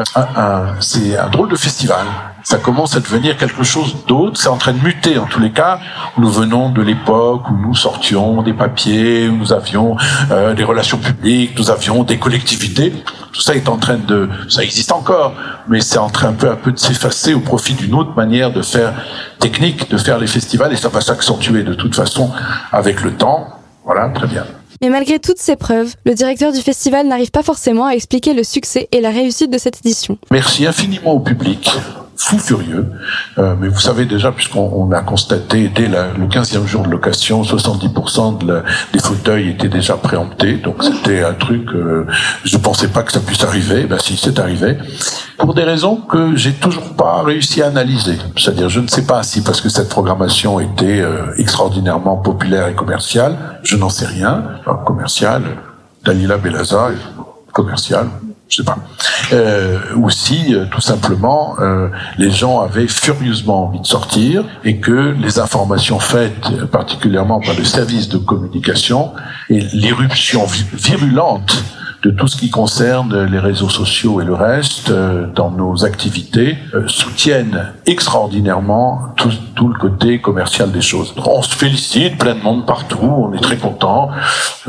c'est 0.81 1.17
un 1.17 1.29
drôle 1.29 1.49
de 1.49 1.55
festival 1.55 2.05
ça 2.47 2.59
commence 2.59 2.95
à 2.95 3.01
devenir 3.01 3.35
quelque 3.35 3.63
chose 3.63 3.97
d'autre. 4.07 4.39
C'est 4.39 4.47
en 4.47 4.55
train 4.55 4.71
de 4.71 4.81
muter 4.81 5.17
en 5.17 5.25
tous 5.25 5.41
les 5.41 5.51
cas. 5.51 5.81
Nous 6.17 6.29
venons 6.29 6.69
de 6.69 6.81
l'époque 6.81 7.41
où 7.49 7.53
nous 7.57 7.75
sortions 7.75 8.41
des 8.41 8.53
papiers, 8.53 9.27
où 9.27 9.35
nous 9.35 9.51
avions 9.51 9.97
euh, 10.31 10.53
des 10.53 10.63
relations 10.63 10.97
publiques, 10.97 11.59
nous 11.59 11.69
avions 11.69 12.05
des 12.05 12.17
collectivités. 12.17 12.93
Tout 13.33 13.41
ça 13.41 13.53
est 13.53 13.67
en 13.67 13.75
train 13.75 13.97
de, 13.97 14.29
ça 14.47 14.63
existe 14.63 14.93
encore, 14.93 15.33
mais 15.67 15.81
c'est 15.81 15.97
en 15.97 16.09
train 16.09 16.29
un 16.29 16.33
peu 16.33 16.49
à 16.49 16.55
peu 16.55 16.71
de 16.71 16.79
s'effacer 16.79 17.33
au 17.33 17.41
profit 17.41 17.73
d'une 17.73 17.93
autre 17.93 18.15
manière 18.15 18.53
de 18.53 18.61
faire 18.61 18.93
technique, 19.39 19.89
de 19.91 19.97
faire 19.97 20.17
les 20.17 20.27
festivals, 20.27 20.71
et 20.71 20.77
ça 20.77 20.87
va 20.87 21.01
s'accentuer 21.01 21.63
de 21.63 21.73
toute 21.73 21.95
façon 21.95 22.31
avec 22.71 23.01
le 23.01 23.11
temps. 23.11 23.45
Voilà, 23.83 24.07
très 24.07 24.27
bien. 24.27 24.45
Mais 24.81 24.89
malgré 24.89 25.19
toutes 25.19 25.39
ces 25.39 25.57
preuves, 25.57 25.95
le 26.05 26.13
directeur 26.13 26.53
du 26.53 26.61
festival 26.61 27.07
n'arrive 27.07 27.31
pas 27.31 27.43
forcément 27.43 27.87
à 27.87 27.91
expliquer 27.91 28.33
le 28.33 28.45
succès 28.45 28.87
et 28.93 29.01
la 29.01 29.09
réussite 29.09 29.51
de 29.51 29.57
cette 29.57 29.79
édition. 29.85 30.17
Merci 30.31 30.65
infiniment 30.65 31.11
au 31.11 31.19
public 31.19 31.77
fou 32.17 32.39
furieux. 32.39 32.87
Euh, 33.37 33.55
mais 33.59 33.67
vous 33.67 33.79
savez 33.79 34.05
déjà, 34.05 34.31
puisqu'on 34.31 34.91
a 34.91 35.01
constaté 35.01 35.69
dès 35.69 35.87
le 35.87 36.27
15e 36.27 36.65
jour 36.65 36.83
de 36.83 36.89
location, 36.89 37.43
70% 37.43 38.45
de 38.45 38.63
des 38.93 38.99
fauteuils 38.99 39.49
étaient 39.49 39.69
déjà 39.69 39.95
préemptés. 39.95 40.57
Donc 40.57 40.83
c'était 40.83 41.23
un 41.23 41.33
truc, 41.33 41.69
euh, 41.73 42.05
je 42.43 42.57
ne 42.57 42.61
pensais 42.61 42.87
pas 42.87 43.03
que 43.03 43.11
ça 43.11 43.19
puisse 43.19 43.43
arriver. 43.43 43.83
Ben 43.83 43.99
si, 43.99 44.17
c'est 44.17 44.39
arrivé. 44.39 44.77
Pour 45.37 45.53
des 45.53 45.63
raisons 45.63 45.97
que 45.97 46.35
j'ai 46.35 46.53
toujours 46.53 46.95
pas 46.95 47.21
réussi 47.21 47.61
à 47.61 47.67
analyser. 47.67 48.17
C'est-à-dire, 48.35 48.69
je 48.69 48.79
ne 48.79 48.87
sais 48.87 49.05
pas 49.05 49.21
si 49.23 49.41
parce 49.41 49.61
que 49.61 49.69
cette 49.69 49.89
programmation 49.89 50.59
était 50.59 50.99
euh, 50.99 51.33
extraordinairement 51.37 52.17
populaire 52.17 52.67
et 52.67 52.73
commerciale, 52.73 53.37
je 53.63 53.77
n'en 53.77 53.89
sais 53.89 54.07
rien. 54.07 54.43
Alors, 54.65 54.83
commercial, 54.83 55.43
Dalila 56.03 56.37
Belaza, 56.37 56.89
commercial, 57.53 58.07
je 58.49 58.57
sais 58.57 58.63
pas. 58.63 58.77
Euh, 59.33 59.79
ou 59.95 60.09
si 60.09 60.55
euh, 60.55 60.65
tout 60.71 60.81
simplement 60.81 61.55
euh, 61.59 61.89
les 62.17 62.31
gens 62.31 62.61
avaient 62.61 62.87
furieusement 62.87 63.65
envie 63.65 63.81
de 63.81 63.85
sortir 63.85 64.45
et 64.63 64.77
que 64.79 65.15
les 65.19 65.39
informations 65.39 65.99
faites 65.99 66.65
particulièrement 66.71 67.39
par 67.39 67.55
le 67.55 67.65
service 67.65 68.07
de 68.09 68.17
communication 68.17 69.11
et 69.49 69.59
l'irruption 69.73 70.45
virulente 70.73 71.63
de 72.07 72.11
tout 72.11 72.27
ce 72.27 72.37
qui 72.37 72.49
concerne 72.49 73.25
les 73.25 73.39
réseaux 73.39 73.67
sociaux 73.67 74.21
et 74.21 74.23
le 74.23 74.33
reste 74.33 74.91
euh, 74.91 75.27
dans 75.27 75.51
nos 75.51 75.83
activités 75.83 76.57
euh, 76.73 76.87
soutiennent 76.87 77.73
extraordinairement 77.85 79.13
tout, 79.17 79.31
tout, 79.55 79.67
le 79.67 79.77
côté 79.77 80.21
commercial 80.21 80.71
des 80.71 80.79
choses. 80.79 81.13
On 81.17 81.41
se 81.41 81.53
félicite, 81.53 82.17
plein 82.17 82.35
de 82.35 82.41
monde 82.41 82.65
partout, 82.65 83.01
on 83.01 83.33
est 83.33 83.41
très 83.41 83.57
content. 83.57 84.09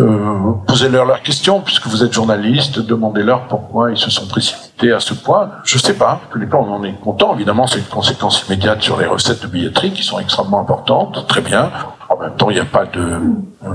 Euh, 0.00 0.52
Posez-leur 0.66 1.04
leurs 1.04 1.22
questions, 1.22 1.60
puisque 1.60 1.86
vous 1.86 2.02
êtes 2.02 2.12
journaliste, 2.12 2.80
demandez-leur 2.80 3.46
pourquoi 3.46 3.92
ils 3.92 3.96
se 3.96 4.10
sont 4.10 4.26
précipités 4.26 4.90
à 4.90 4.98
ce 4.98 5.14
point. 5.14 5.50
Je 5.62 5.78
sais 5.78 5.94
pas, 5.94 6.20
tous 6.32 6.40
les 6.40 6.48
cas 6.48 6.56
on 6.56 6.72
en 6.72 6.82
est 6.82 6.94
content, 6.94 7.34
évidemment 7.36 7.68
c'est 7.68 7.78
une 7.78 7.84
conséquence 7.84 8.44
immédiate 8.46 8.82
sur 8.82 8.98
les 8.98 9.06
recettes 9.06 9.42
de 9.42 9.46
billetterie 9.46 9.92
qui 9.92 10.02
sont 10.02 10.18
extrêmement 10.18 10.60
importantes, 10.60 11.24
très 11.28 11.40
bien. 11.40 11.70
En 12.08 12.16
même 12.16 12.34
temps, 12.36 12.48
il 12.48 12.54
n'y 12.54 12.60
a 12.60 12.64
pas 12.64 12.86
de, 12.86 13.20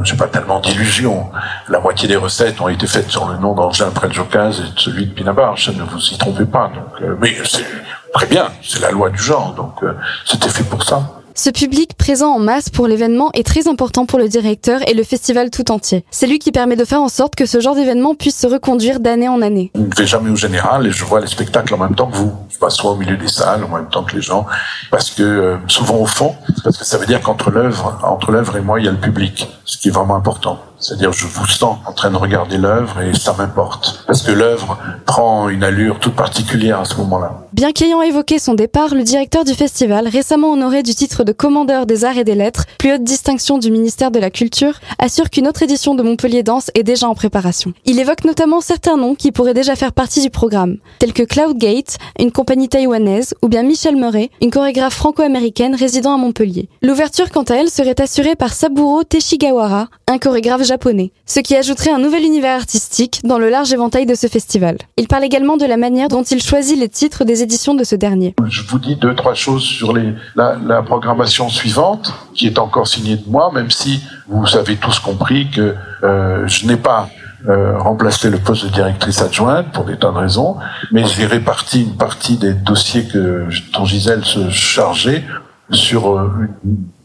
j'ai 0.04 0.16
pas 0.16 0.28
tellement 0.28 0.60
d'illusions. 0.60 1.30
La 1.70 1.80
moitié 1.80 2.08
des 2.08 2.16
recettes 2.16 2.60
ont 2.62 2.68
été 2.68 2.88
faites 2.88 3.10
sur 3.10 3.28
le 3.28 3.38
nom 3.38 3.54
d'Angèle 3.54 3.92
Predjokaz 3.92 4.60
et 4.60 4.74
de 4.74 4.80
celui 4.80 5.06
de 5.06 5.14
Pinabar. 5.14 5.58
Ça 5.60 5.72
ne 5.72 5.84
vous 5.84 6.00
y 6.00 6.18
trompez 6.18 6.46
pas. 6.46 6.72
Donc, 6.74 7.02
euh, 7.02 7.16
mais 7.22 7.36
c'est 7.46 7.66
très 8.12 8.26
bien. 8.26 8.48
C'est 8.64 8.82
la 8.82 8.90
loi 8.90 9.12
du 9.12 9.22
genre. 9.22 9.54
Donc, 9.54 9.84
euh, 9.84 9.94
c'était 10.26 10.50
fait 10.50 10.64
pour 10.64 10.84
ça. 10.84 11.04
Ce 11.36 11.50
public 11.50 11.96
présent 11.98 12.36
en 12.36 12.40
masse 12.40 12.70
pour 12.70 12.86
l'événement 12.86 13.32
est 13.34 13.46
très 13.46 13.68
important 13.68 14.06
pour 14.06 14.20
le 14.20 14.28
directeur 14.28 14.88
et 14.88 14.94
le 14.94 15.04
festival 15.04 15.50
tout 15.50 15.72
entier. 15.72 16.06
C'est 16.12 16.28
lui 16.28 16.38
qui 16.38 16.52
permet 16.52 16.76
de 16.76 16.86
faire 16.86 17.02
en 17.02 17.08
sorte 17.08 17.34
que 17.34 17.48
ce 17.48 17.60
genre 17.60 17.74
d'événement 17.74 18.14
puisse 18.14 18.38
se 18.38 18.46
reconduire 18.46 19.00
d'année 19.00 19.28
en 19.28 19.42
année. 19.42 19.72
Je 19.74 19.82
ne 19.82 19.96
vais 19.96 20.06
jamais 20.06 20.30
au 20.30 20.36
général 20.36 20.86
et 20.86 20.92
je 20.92 21.04
vois 21.04 21.22
les 21.22 21.28
spectacles 21.28 21.74
en 21.74 21.80
même 21.80 21.96
temps 21.96 22.06
que 22.06 22.18
vous. 22.18 22.32
Je 22.50 22.60
passe 22.60 22.76
soit 22.76 22.92
au 22.92 22.98
milieu 22.98 23.18
des 23.18 23.28
salles, 23.28 23.64
en 23.64 23.76
même 23.76 23.90
temps 23.90 24.04
que 24.04 24.16
les 24.16 24.22
gens, 24.22 24.46
parce 24.92 25.10
que 25.10 25.24
euh, 25.24 25.58
souvent 25.68 25.98
au 25.98 26.06
fond, 26.06 26.36
parce 26.64 26.78
que 26.78 26.86
ça 26.86 27.00
veut 27.00 27.08
dire 27.08 27.20
qu'entre 27.22 27.50
l'œuvre, 27.50 28.00
entre 28.04 28.32
l'œuvre 28.32 28.58
et 28.58 28.62
moi, 28.62 28.80
il 28.80 28.86
y 28.86 28.88
a 28.88 28.92
le 28.92 28.98
public, 28.98 29.48
ce 29.66 29.80
qui 29.80 29.88
est 29.88 29.92
vraiment 29.92 30.16
important. 30.16 30.60
C'est-à-dire, 30.84 31.14
je 31.14 31.26
vous 31.28 31.48
sens 31.48 31.78
en 31.86 31.94
train 31.94 32.12
de 32.12 32.18
regarder 32.18 32.58
l'œuvre 32.58 33.00
et 33.00 33.14
ça 33.14 33.34
m'importe. 33.38 34.04
Parce 34.06 34.22
que 34.22 34.32
l'œuvre 34.32 34.78
prend 35.06 35.48
une 35.48 35.64
allure 35.64 35.98
toute 36.00 36.14
particulière 36.14 36.82
à 36.82 36.86
ce 36.86 36.96
moment-là. 36.98 37.48
Bien 37.54 37.72
qu'ayant 37.72 38.02
évoqué 38.02 38.38
son 38.38 38.54
départ, 38.54 38.94
le 38.94 39.04
directeur 39.04 39.46
du 39.46 39.54
festival, 39.54 40.10
récemment 40.10 40.52
honoré 40.52 40.84
du 40.84 40.94
titre 40.94 41.24
de 41.24 41.32
commandeur 41.32 41.86
des 41.86 42.04
arts 42.04 42.18
et 42.18 42.26
des 42.26 42.36
lettres, 42.36 42.66
plus 42.80 42.94
haute 42.94 43.04
distinction 43.04 43.60
du 43.60 43.72
ministère 43.72 44.12
de 44.12 44.20
la 44.20 44.30
Culture, 44.30 44.80
assure 45.00 45.30
qu'une 45.30 45.48
autre 45.48 45.64
édition 45.64 45.96
de 45.96 46.04
Montpellier 46.04 46.44
Danse 46.44 46.70
est 46.76 46.84
déjà 46.84 47.08
en 47.08 47.16
préparation. 47.16 47.72
Il 47.86 47.98
évoque 48.00 48.26
notamment 48.26 48.60
certains 48.60 48.98
noms 48.98 49.16
qui 49.16 49.32
pourraient 49.32 49.54
déjà 49.54 49.78
faire 49.78 49.94
partie 49.94 50.22
du 50.22 50.30
programme, 50.30 50.78
tels 51.00 51.14
que 51.14 51.24
Cloudgate, 51.24 51.98
une 52.20 52.32
compagnie 52.32 52.68
taïwanaise, 52.68 53.36
ou 53.42 53.48
bien 53.48 53.64
Michel 53.64 53.96
Murray, 53.96 54.32
une 54.42 54.52
chorégraphe 54.52 54.96
franco-américaine 54.96 55.76
résidant 55.76 56.16
à 56.16 56.18
Montpellier. 56.18 56.68
L'ouverture, 56.82 57.32
quant 57.32 57.44
à 57.44 57.56
elle, 57.56 57.70
serait 57.70 58.02
assurée 58.02 58.36
par 58.36 58.52
Saburo 58.54 59.04
Teshigawara, 59.04 59.88
un 60.14 60.20
chorégraphe 60.20 60.64
japonais 60.64 61.12
ce 61.26 61.40
qui 61.40 61.56
ajouterait 61.56 61.90
un 61.90 61.98
nouvel 61.98 62.24
univers 62.24 62.56
artistique 62.56 63.22
dans 63.24 63.40
le 63.40 63.50
large 63.50 63.74
éventail 63.74 64.06
de 64.06 64.14
ce 64.14 64.28
festival. 64.28 64.78
Il 64.98 65.08
parle 65.08 65.24
également 65.24 65.58
de 65.58 65.66
la 65.66 65.78
manière 65.78 66.08
dont 66.08 66.22
il 66.22 66.42
choisit 66.42 66.78
les 66.78 66.90
titres 66.90 67.24
des 67.24 67.42
éditions 67.42 67.74
de 67.74 67.84
ce 67.84 67.96
dernier. 67.96 68.36
Je 68.48 68.62
vous 68.64 68.78
dis 68.78 68.96
deux, 68.96 69.16
trois 69.16 69.34
choses 69.34 69.64
sur 69.64 69.94
la, 70.36 70.82
programmation 70.84 71.50
suivante, 71.50 72.14
qui 72.36 72.46
est 72.46 72.60
encore 72.60 72.88
signée 72.88 73.16
de 73.16 73.28
moi, 73.28 73.52
même 73.54 73.72
si 73.72 74.04
vous 74.28 74.56
avez 74.56 74.76
tous 74.76 75.00
compris 75.00 75.50
que 75.50 75.76
euh, 76.04 76.48
je 76.48 76.68
n'ai 76.68 76.78
pas 76.78 77.10
euh, 77.48 77.78
remplacé 77.80 78.30
le 78.30 78.38
poste 78.38 78.66
de 78.66 78.70
directrice 78.70 79.22
adjointe 79.22 79.72
pour 79.72 79.86
des 79.86 79.98
tas 79.98 80.12
de 80.12 80.18
raisons, 80.18 80.58
mais 80.92 81.04
j'ai 81.06 81.26
réparti 81.26 81.82
une 81.82 81.96
partie 81.96 82.38
des 82.38 82.54
dossiers 82.54 83.08
que, 83.08 83.48
dont 83.74 83.86
Gisèle 83.86 84.24
se 84.24 84.50
chargeait 84.50 85.24
sur 85.72 86.12
euh, 86.12 86.30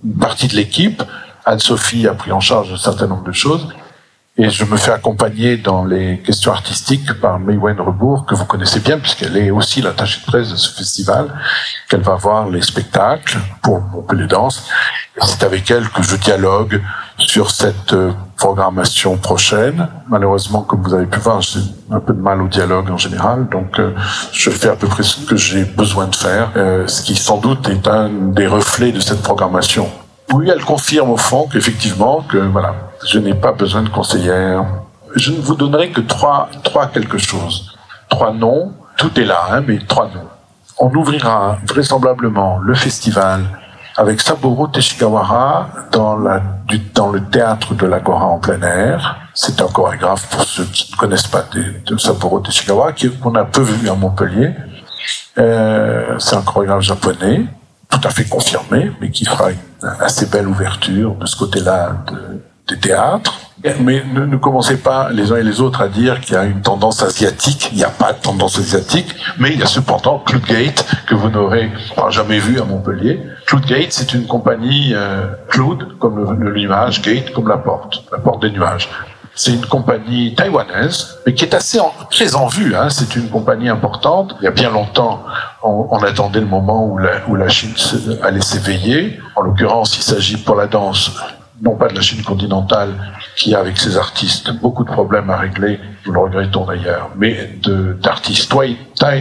une 0.05 0.15
partie 0.19 0.49
de 0.49 0.57
l'équipe 0.57 1.03
Anne-Sophie 1.49 2.07
a 2.07 2.15
pris 2.15 2.31
en 2.31 2.41
charge 2.41 2.73
un 2.73 2.77
certain 2.77 3.07
nombre 3.07 3.25
de 3.25 3.33
choses. 3.33 3.69
Et 4.41 4.51
je 4.51 4.65
me 4.65 4.77
fais 4.77 4.93
accompagner 4.93 5.57
dans 5.57 5.85
les 5.85 6.19
questions 6.19 6.53
artistiques 6.53 7.13
par 7.15 7.41
Maywen 7.41 7.81
Rebourg, 7.81 8.25
que 8.25 8.37
vous 8.37 8.45
connaissez 8.45 8.79
bien, 8.79 9.01
puisqu'elle 9.01 9.37
est 9.37 9.51
aussi 9.51 9.83
l'attachée 9.83 10.21
de 10.21 10.27
presse 10.27 10.51
de 10.51 10.57
ce 10.57 10.73
festival, 10.77 11.35
qu'elle 11.89 12.03
va 12.03 12.15
voir 12.15 12.49
les 12.49 12.63
spectacles 12.63 13.39
pour 13.63 13.81
Montpellier 13.81 14.29
Danse. 14.29 14.69
C'est 15.23 15.43
avec 15.43 15.69
elle 15.73 15.89
que 15.89 16.03
je 16.05 16.15
dialogue 16.15 16.81
sur 17.17 17.51
cette 17.51 17.93
euh, 17.95 18.13
programmation 18.37 19.17
prochaine. 19.17 19.89
Malheureusement, 20.09 20.63
comme 20.63 20.83
vous 20.83 20.95
avez 20.95 21.07
pu 21.07 21.19
voir, 21.19 21.41
j'ai 21.41 21.59
un 21.91 21.99
peu 21.99 22.13
de 22.13 22.21
mal 22.21 22.41
au 22.41 22.47
dialogue 22.47 22.93
en 22.93 22.99
général, 22.99 23.49
donc 23.49 23.81
euh, 23.81 23.91
je 24.31 24.51
fais 24.51 24.69
à 24.69 24.77
peu 24.77 24.87
près 24.87 25.03
ce 25.03 25.27
que 25.27 25.35
j'ai 25.35 25.65
besoin 25.65 26.07
de 26.07 26.15
faire, 26.15 26.53
euh, 26.57 26.87
ce 26.87 27.03
qui 27.03 27.17
sans 27.17 27.39
doute 27.39 27.69
est 27.69 27.89
un 27.89 28.09
des 28.09 28.47
reflets 28.47 28.93
de 28.93 29.01
cette 29.01 29.23
programmation. 29.23 29.91
Oui, 30.33 30.51
elle 30.51 30.63
confirme 30.63 31.11
au 31.11 31.17
fond 31.17 31.49
qu'effectivement, 31.51 32.21
que 32.21 32.37
voilà, 32.37 32.75
je 33.07 33.19
n'ai 33.19 33.35
pas 33.35 33.53
besoin 33.53 33.83
de 33.83 33.89
conseillère. 33.89 34.65
Je 35.15 35.33
ne 35.33 35.41
vous 35.41 35.55
donnerai 35.55 35.91
que 35.91 36.03
trois, 36.03 36.51
trois 36.65 36.87
quelque 36.89 37.17
chose. 37.17 37.75
Trois 38.11 38.33
noms. 38.33 38.73
Tout 38.99 39.19
est 39.19 39.25
là, 39.25 39.41
hein, 39.51 39.63
mais 39.67 39.79
trois 39.79 40.07
noms. 40.07 40.29
On 40.79 40.93
ouvrira 40.95 41.59
vraisemblablement 41.67 42.59
le 42.59 42.75
festival 42.75 43.41
avec 43.97 44.21
Saburo 44.21 44.69
Teshigawara 44.69 45.69
dans, 45.93 46.17
la, 46.17 46.41
du, 46.67 46.79
dans 46.79 47.11
le 47.11 47.25
théâtre 47.25 47.75
de 47.75 47.87
l'Agora 47.87 48.27
en 48.27 48.39
plein 48.39 48.61
air. 48.63 49.17
C'est 49.35 49.61
un 49.61 49.67
chorégraphe 49.67 50.29
pour 50.29 50.45
ceux 50.45 50.65
qui 50.65 50.93
ne 50.93 50.97
connaissent 50.97 51.27
pas 51.27 51.45
de, 51.53 51.97
Saburo 51.97 52.41
Teshigawara, 52.41 52.93
qu'on 53.21 53.35
a 53.35 53.45
peu 53.45 53.63
vu 53.63 53.89
à 53.89 53.95
Montpellier. 53.95 54.55
Euh, 55.39 56.17
c'est 56.19 56.37
un 56.37 56.43
chorégraphe 56.43 56.83
japonais 56.83 57.47
tout 57.91 58.01
à 58.05 58.11
fait 58.11 58.25
confirmé, 58.25 58.93
mais 59.01 59.11
qui 59.11 59.25
fera 59.25 59.51
une 59.51 59.89
assez 60.01 60.27
belle 60.27 60.49
ouverture 60.49 61.15
de 61.15 61.27
ce 61.27 61.37
côté-là 61.37 62.05
de, 62.11 62.41
des 62.69 62.79
théâtres. 62.79 63.41
Mais 63.81 64.05
ne, 64.13 64.25
ne, 64.25 64.37
commencez 64.37 64.77
pas 64.77 65.11
les 65.11 65.33
uns 65.33 65.37
et 65.37 65.43
les 65.43 65.61
autres 65.61 65.81
à 65.81 65.89
dire 65.89 66.21
qu'il 66.21 66.35
y 66.35 66.39
a 66.39 66.45
une 66.45 66.63
tendance 66.63 67.03
asiatique. 67.03 67.71
Il 67.73 67.79
n'y 67.79 67.85
a 67.85 67.89
pas 67.89 68.13
de 68.13 68.21
tendance 68.21 68.57
asiatique, 68.57 69.13
mais 69.39 69.53
il 69.53 69.59
y 69.59 69.63
a 69.65 69.67
cependant 69.67 70.21
Cloudgate 70.21 70.87
que 71.09 71.17
vous 71.17 71.29
n'aurez 71.29 71.73
jamais 72.11 72.39
vu 72.39 72.61
à 72.61 72.65
Montpellier. 72.65 73.21
Cloudgate, 73.47 73.91
c'est 73.91 74.15
une 74.15 74.27
compagnie 74.27 74.93
euh, 74.95 75.27
Cloud 75.49 75.99
comme 75.99 76.19
le, 76.19 76.51
le 76.51 76.61
nuage, 76.61 77.03
Gate 77.03 77.33
comme 77.33 77.49
la 77.49 77.59
porte, 77.59 78.05
la 78.13 78.19
porte 78.19 78.43
des 78.43 78.51
nuages. 78.51 78.89
C'est 79.39 79.53
une 79.53 79.67
compagnie 79.67 80.35
taïwanaise, 80.35 81.17
mais 81.25 81.33
qui 81.33 81.45
est 81.45 81.55
assez 81.55 81.79
en, 81.79 81.93
très 82.11 82.35
en 82.35 82.49
vue. 82.49 82.75
Hein. 82.75 82.91
C'est 82.91 83.15
une 83.15 83.29
compagnie 83.31 83.69
importante. 83.69 84.35
Il 84.41 84.45
y 84.45 84.49
a 84.49 84.51
bien 84.51 84.69
longtemps, 84.69 85.23
on, 85.63 85.87
on 85.93 85.99
attendait 86.03 86.41
le 86.41 86.47
moment 86.47 86.85
où 86.85 86.99
la, 86.99 87.25
où 87.29 87.37
la 87.37 87.49
Chine 87.49 87.73
allait 88.21 88.41
s'éveiller. 88.41 89.21
En 89.37 89.43
l'occurrence, 89.43 89.97
il 89.97 90.03
s'agit 90.03 90.39
pour 90.39 90.57
la 90.57 90.67
danse 90.67 91.13
non 91.63 91.77
pas 91.77 91.87
de 91.87 91.95
la 91.95 92.01
Chine 92.01 92.23
continentale, 92.23 92.91
qui 93.37 93.55
a 93.55 93.61
avec 93.61 93.79
ses 93.79 93.97
artistes 93.97 94.51
beaucoup 94.61 94.83
de 94.85 94.91
problèmes 94.91 95.31
à 95.31 95.37
régler, 95.37 95.79
nous 96.05 96.13
le 96.13 96.21
regrettons 96.21 96.65
d'ailleurs, 96.65 97.11
mais 97.17 97.59
d'artistes 98.03 98.53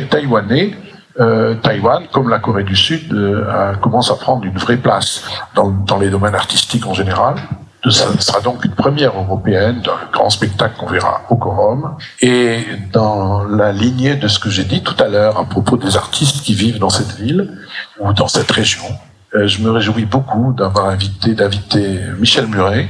taïwanais. 0.10 0.72
Euh, 1.20 1.56
Taïwan, 1.56 2.04
comme 2.12 2.30
la 2.30 2.38
Corée 2.38 2.64
du 2.64 2.76
Sud, 2.76 3.12
euh, 3.12 3.74
commence 3.82 4.12
à 4.12 4.16
prendre 4.16 4.46
une 4.46 4.58
vraie 4.58 4.78
place 4.78 5.24
dans, 5.56 5.70
dans 5.70 5.98
les 5.98 6.12
domaines 6.12 6.36
artistiques 6.36 6.86
en 6.86 6.94
général. 6.94 7.36
Ce 7.84 7.92
sera 7.92 8.42
donc 8.42 8.66
une 8.66 8.72
première 8.72 9.16
européenne 9.16 9.82
d'un 9.82 10.00
grand 10.12 10.30
spectacle 10.30 10.76
qu'on 10.78 10.88
verra 10.88 11.22
au 11.30 11.36
Corum. 11.36 11.96
Et 12.22 12.66
dans 12.92 13.44
la 13.44 13.72
lignée 13.72 14.16
de 14.16 14.28
ce 14.28 14.40
que 14.40 14.50
j'ai 14.50 14.64
dit 14.64 14.82
tout 14.82 14.96
à 15.02 15.08
l'heure 15.08 15.38
à 15.38 15.46
propos 15.46 15.78
des 15.78 15.96
artistes 15.96 16.42
qui 16.42 16.54
vivent 16.54 16.80
dans 16.80 16.90
cette 16.90 17.14
ville 17.14 17.50
ou 18.00 18.14
dans 18.14 18.28
cette 18.28 18.52
région, 18.52 18.86
euh, 19.36 19.48
je 19.48 19.62
me 19.62 19.70
réjouis 19.70 20.06
beaucoup 20.06 20.54
d'avoir 20.54 20.90
invité, 20.90 21.34
d'inviter 21.34 22.00
Michel 22.20 22.48
Muret, 22.48 22.88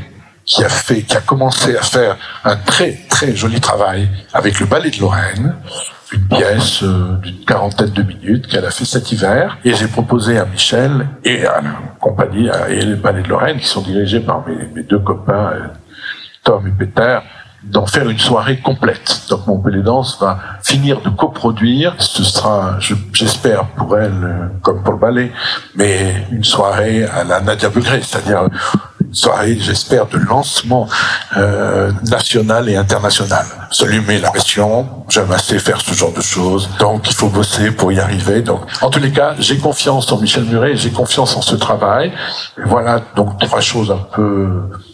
qui 0.47 0.63
a 0.63 0.69
fait, 0.69 1.03
qui 1.03 1.15
a 1.15 1.21
commencé 1.21 1.75
à 1.75 1.81
faire 1.81 2.17
un 2.45 2.55
très 2.55 2.93
très 3.09 3.35
joli 3.35 3.59
travail 3.59 4.07
avec 4.33 4.59
le 4.59 4.65
Ballet 4.65 4.89
de 4.89 5.01
Lorraine, 5.01 5.55
une 6.13 6.25
pièce 6.27 6.83
euh, 6.83 7.17
d'une 7.21 7.43
quarantaine 7.43 7.89
de 7.89 8.01
minutes 8.01 8.47
qu'elle 8.47 8.65
a 8.65 8.71
fait 8.71 8.85
cet 8.85 9.11
hiver. 9.11 9.57
Et 9.65 9.73
j'ai 9.75 9.87
proposé 9.87 10.39
à 10.39 10.45
Michel 10.45 11.05
et 11.25 11.45
à 11.45 11.61
la 11.61 11.73
compagnie 11.99 12.49
et 12.69 12.85
le 12.85 12.95
Ballet 12.95 13.23
de 13.23 13.27
Lorraine, 13.27 13.59
qui 13.59 13.67
sont 13.67 13.81
dirigés 13.81 14.21
par 14.21 14.45
mes, 14.47 14.83
deux 14.83 14.99
copains, 14.99 15.51
euh, 15.53 15.67
Tom 16.43 16.65
et 16.65 16.71
Peter, 16.71 17.19
d'en 17.63 17.85
faire 17.85 18.09
une 18.09 18.19
soirée 18.19 18.59
complète. 18.59 19.23
Donc 19.29 19.47
Montpellier 19.47 19.81
Danse 19.81 20.17
va 20.21 20.39
finir 20.63 21.01
de 21.01 21.09
coproduire. 21.09 21.93
Ce 21.97 22.23
sera, 22.23 22.77
j'espère 23.11 23.65
pour 23.71 23.97
elle, 23.97 24.23
euh, 24.23 24.47
comme 24.61 24.81
pour 24.81 24.93
le 24.93 24.99
ballet, 24.99 25.31
mais 25.75 26.25
une 26.31 26.45
soirée 26.45 27.03
à 27.03 27.25
la 27.25 27.41
Nadia 27.41 27.67
Begré, 27.67 28.01
c'est-à-dire 28.01 28.47
soirée, 29.17 29.57
j'espère, 29.59 30.07
de 30.07 30.17
lancement 30.17 30.87
euh, 31.35 31.91
national 32.03 32.69
et 32.69 32.75
international. 32.75 33.45
S'allumer 33.71 34.19
la 34.19 34.29
pression, 34.29 34.87
j'aime 35.09 35.31
assez 35.31 35.59
faire 35.59 35.81
ce 35.81 35.93
genre 35.93 36.13
de 36.13 36.21
choses, 36.21 36.69
donc 36.79 37.07
il 37.09 37.15
faut 37.15 37.29
bosser 37.29 37.71
pour 37.71 37.91
y 37.91 37.99
arriver. 37.99 38.41
Donc, 38.41 38.61
en 38.81 38.89
tous 38.89 38.99
les 38.99 39.11
cas, 39.11 39.35
j'ai 39.39 39.57
confiance 39.57 40.11
en 40.11 40.19
Michel 40.19 40.43
Muret, 40.43 40.75
j'ai 40.75 40.91
confiance 40.91 41.35
en 41.35 41.41
ce 41.41 41.55
travail. 41.55 42.11
Et 42.57 42.61
voilà 42.65 43.01
donc 43.15 43.39
trois 43.39 43.61
choses 43.61 43.91
un 43.91 44.05
peu 44.15 44.49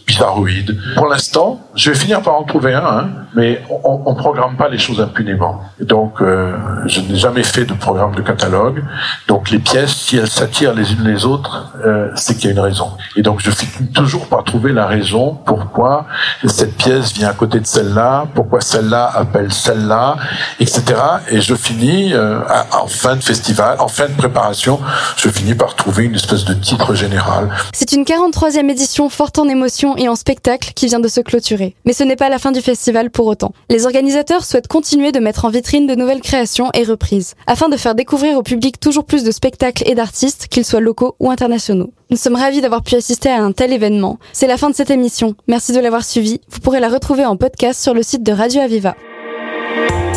bizarroïdes. 0.06 0.78
Pour 0.96 1.06
l'instant, 1.06 1.60
je 1.74 1.90
vais 1.90 1.96
finir 1.96 2.22
par 2.22 2.34
en 2.34 2.44
trouver 2.44 2.74
un, 2.74 2.84
hein, 2.84 3.08
mais 3.34 3.62
on, 3.68 4.02
on 4.06 4.14
programme 4.14 4.56
pas 4.56 4.68
les 4.68 4.78
choses 4.78 5.00
impunément. 5.00 5.62
Donc, 5.80 6.20
euh, 6.20 6.56
je 6.86 7.00
n'ai 7.00 7.16
jamais 7.16 7.42
fait 7.42 7.64
de 7.64 7.74
programme 7.74 8.14
de 8.14 8.22
catalogue. 8.22 8.84
Donc, 9.28 9.50
les 9.50 9.58
pièces, 9.58 9.94
si 9.94 10.16
elles 10.16 10.30
s'attirent 10.30 10.74
les 10.74 10.92
unes 10.92 11.04
les 11.04 11.24
autres, 11.24 11.72
euh, 11.84 12.10
c'est 12.14 12.34
qu'il 12.34 12.46
y 12.46 12.48
a 12.48 12.52
une 12.52 12.60
raison. 12.60 12.92
Et 13.16 13.22
donc, 13.22 13.40
je 13.40 13.50
finis 13.50 13.90
toujours 13.90 14.28
par 14.28 14.44
trouver 14.44 14.72
la 14.72 14.86
raison 14.86 15.34
pourquoi 15.44 16.06
cette 16.46 16.76
pièce 16.76 17.12
vient 17.12 17.28
à 17.28 17.32
côté 17.32 17.60
de 17.60 17.66
celle-là, 17.66 18.26
pourquoi 18.34 18.60
celle-là 18.60 19.10
appelle 19.14 19.52
celle-là, 19.52 20.16
etc. 20.60 20.82
Et 21.30 21.40
je 21.40 21.54
finis 21.54 22.12
euh, 22.14 22.40
en 22.72 22.86
fin 22.86 23.16
de 23.16 23.22
festival, 23.22 23.76
en 23.80 23.88
fin 23.88 24.06
de 24.06 24.14
préparation, 24.14 24.78
je 25.16 25.28
finis 25.28 25.54
par 25.54 25.74
trouver 25.74 26.04
une 26.04 26.14
espèce 26.14 26.44
de 26.44 26.54
titre 26.54 26.94
général. 26.94 27.50
C'est 27.72 27.92
une 27.92 28.04
43e 28.04 28.70
édition 28.70 29.08
forte 29.08 29.38
en 29.38 29.48
émotion 29.48 29.93
et 29.96 30.08
en 30.08 30.16
spectacle 30.16 30.72
qui 30.74 30.86
vient 30.86 31.00
de 31.00 31.08
se 31.08 31.20
clôturer. 31.20 31.74
Mais 31.84 31.92
ce 31.92 32.04
n'est 32.04 32.16
pas 32.16 32.28
la 32.28 32.38
fin 32.38 32.52
du 32.52 32.60
festival 32.60 33.10
pour 33.10 33.26
autant. 33.26 33.52
Les 33.70 33.86
organisateurs 33.86 34.44
souhaitent 34.44 34.68
continuer 34.68 35.12
de 35.12 35.20
mettre 35.20 35.44
en 35.44 35.50
vitrine 35.50 35.86
de 35.86 35.94
nouvelles 35.94 36.20
créations 36.20 36.70
et 36.74 36.84
reprises, 36.84 37.34
afin 37.46 37.68
de 37.68 37.76
faire 37.76 37.94
découvrir 37.94 38.36
au 38.36 38.42
public 38.42 38.80
toujours 38.80 39.04
plus 39.04 39.24
de 39.24 39.30
spectacles 39.30 39.84
et 39.86 39.94
d'artistes, 39.94 40.48
qu'ils 40.48 40.64
soient 40.64 40.80
locaux 40.80 41.16
ou 41.20 41.30
internationaux. 41.30 41.92
Nous 42.10 42.16
sommes 42.16 42.36
ravis 42.36 42.60
d'avoir 42.60 42.82
pu 42.82 42.94
assister 42.94 43.28
à 43.28 43.42
un 43.42 43.52
tel 43.52 43.72
événement. 43.72 44.18
C'est 44.32 44.46
la 44.46 44.56
fin 44.56 44.70
de 44.70 44.74
cette 44.74 44.90
émission. 44.90 45.34
Merci 45.48 45.72
de 45.72 45.80
l'avoir 45.80 46.04
suivi. 46.04 46.40
Vous 46.48 46.60
pourrez 46.60 46.80
la 46.80 46.88
retrouver 46.88 47.24
en 47.24 47.36
podcast 47.36 47.82
sur 47.82 47.94
le 47.94 48.02
site 48.02 48.22
de 48.22 48.32
Radio 48.32 48.60
Aviva. 48.60 48.94